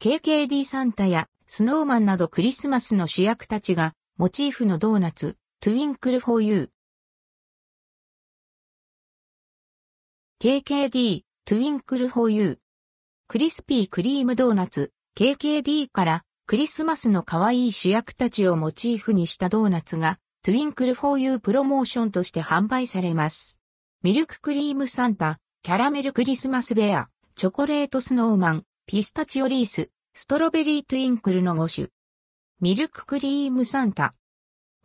[0.00, 10.62] KKD サンタやスノーマンなどクリスマスの主役たちがモチーフのドーナツ、トゥインクルフォーユー。
[10.62, 12.58] KKD、トゥインクルフォーユー。
[13.26, 23.58] クリスピークリームドーナツ、KKD からクリスマスの可愛い主役たちをモチーフにしたドーナツが、 Twinkle For YOU プロモーションとして販売されます。
[24.04, 31.88] ミルククリームサンタ、キャラメルクリスマスベア、チョコレートスノーマン、ピスタチオリース、ストロベリートゥインクルの5種。
[32.62, 34.14] ミルククリームサンタ。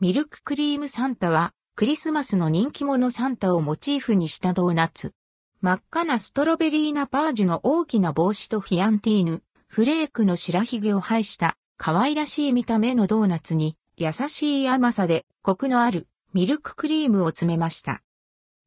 [0.01, 5.13] ミルククリームサンタは、クリスマスの人気者サンタをモチーフにしたドーナツ。
[5.61, 18.01] 真っ赤なストロベリーナパージュの大きな帽子とフィアンティーヌ、フレークの白髭を生した可愛らしい見た目のドーナツに優しい甘さでコクのあるミルククリームを詰めました。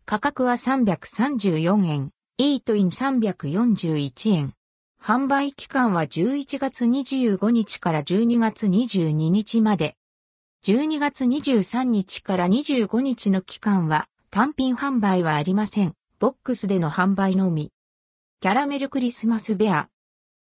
[0.07, 4.56] 価格は334円、イートイン341円。
[5.07, 9.95] 販売期間は11月25日から12月22日まで。
[10.65, 15.95] 12月23日から25日の期間は単品販売はありません。
[16.19, 17.71] ボックスでの販売のみ。
[18.41, 19.91] キャラメルクリスマスベア。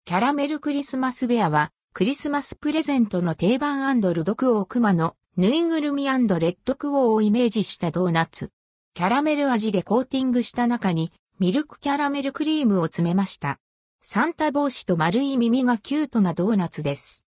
[0.03, 8.51] キャラメルクリスマスベアは、クリスマスプレゼントの定番ルドクオークマのぬいぐるみレッドクオーをイメージしたドーナツ。
[8.95, 13.61] キャラメル味でコーティングした中にミルクキャラメルクリームを詰めました。
[14.03, 17.23] サンタ帽子と丸い耳がキュートなドーナツです。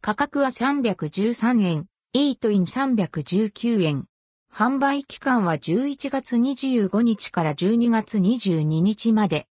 [0.00, 4.06] 価格は313円、イートイン319円。
[4.52, 9.46] 販売期間は11月25日から12月22日まで。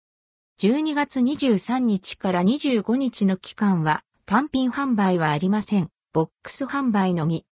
[0.60, 5.88] 12月23日から25日の期間は単品販売はありません。
[6.12, 7.46] ボックス販売のみ。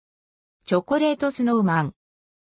[0.66, 1.94] チョコレートスノーマン。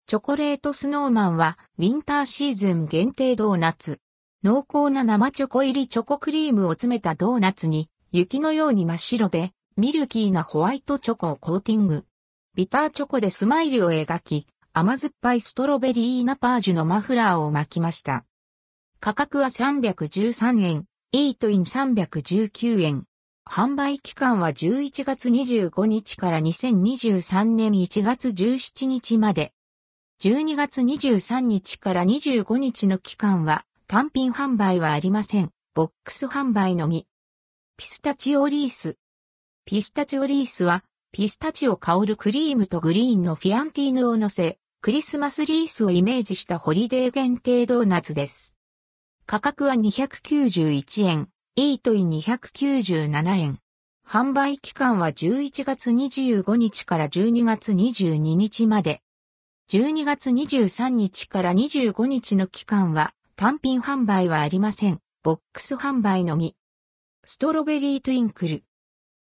[0.07, 4.01] チョコレートスノーマンはウィンターシーズン限定ドーナツ。
[4.43, 12.03] 濃厚な生チョコ入りチョコクリームを詰めたドーナツに雪のように真っ白でミルキーなホワイトチョコをコーティング。
[12.53, 18.25] ビターチョコでスマイルを描き、甘酸っぱいストロベリーナパージュのマフラーを巻きました。
[18.99, 23.05] 価格は313円、イートイン319円。
[23.49, 29.53] 販売期間は11月25日から2023年1月17日まで。
[30.21, 35.51] 12月23日から25日の期間は単品販売はありません。
[35.75, 37.05] ボックス販売のみ。
[37.77, 38.97] ピスタチオリース。
[39.65, 48.55] ピスタチオリースはピスタチオ香るクリームとグリーンのフィアンティーヌを乗せ、クリスマスリースをイメージしたホリデー限定ドーナツです。
[49.25, 53.59] 価格は291円、イートイン297円。
[54.07, 59.01] 販売期間は11月25日から12月22日まで。
[59.69, 65.01] 12月23日から25日の期間は単品販売はありません。
[65.21, 66.55] ボックス販売のみ。
[67.25, 68.63] ストロベリートゥインクル。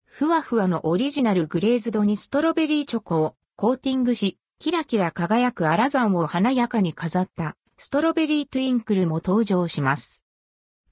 [0.05, 10.23] ふわふわのオリジナルグレーズドにストロベリーチョコをコーティングし、キラキラ輝くアラザンを華やかに飾ったストロベリートゥインクルも登場します。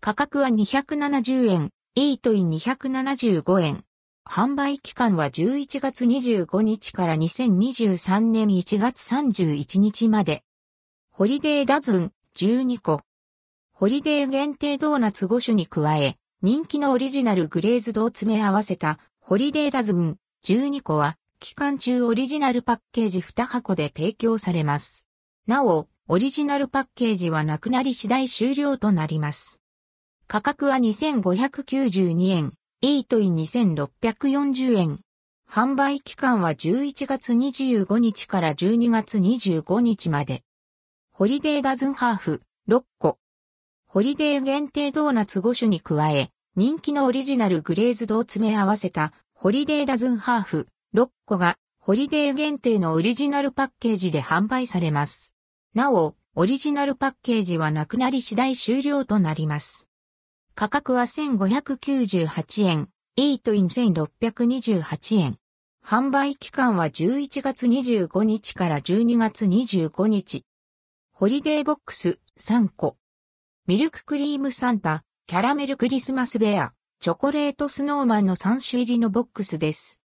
[0.00, 3.84] 価格は270円、イートイン275円。
[4.28, 10.42] 販売期間は11月25日から2023年1月31日まで。
[11.12, 13.00] ホリデーダズン12個。
[13.82, 25.04] ホリデー限定ドーナツ5種に加え、人気のオリジナルグレーズドを詰め合わせたホリデーダズン12個は期間中オリジナルパッケージ2箱で提供されます。
[25.48, 29.60] なお、オリジナルパッケージはなくなり次第終了となります。
[30.28, 35.00] 価格は2592円、イートイン2640円。
[35.50, 40.44] 販売期間は11月25日から12月25日まで。
[41.10, 43.18] ホリデーダズンハーフ6個。
[43.92, 55.34] ホリデー限定ドーナツ5種に加え、人気のオリジナルグレーズドを詰め合わせたホリデーダズンハーフ6個がホリデー限定のオリジナルパッケージで販売されます。
[55.74, 59.90] なお、オリジナルパッケージはなくなり次第終了となります。
[60.54, 65.36] 価格は1598円、イートイン1628円。
[65.84, 70.46] 販売期間は11月25日から12月25日。
[71.12, 72.96] ホリデーボックス3個。
[73.68, 80.00] ミルククリームサンタ、キャラメルクリスマスベア、チョコレートスノーマンの3種入りのボックスです。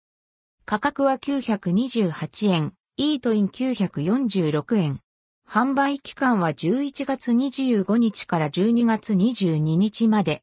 [0.66, 5.00] 価格は928円、イートイン946円。
[5.48, 10.34] 販売期間は11月25日から12月22日まで。